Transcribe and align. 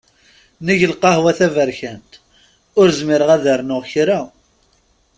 Nnig 0.59 0.81
lqahwa 0.91 1.31
taberkant, 1.37 2.11
ur 2.79 2.87
zmireɣ 2.99 3.29
ad 3.35 3.45
rnuɣ 3.59 3.83
kra. 3.91 4.19